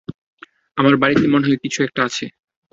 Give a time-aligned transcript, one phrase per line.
[0.77, 2.25] আমার বাড়িতে মনে হয় কিছু একটা আছে।